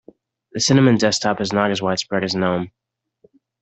[0.53, 2.71] The cinnamon desktop is not as widespread as gnome.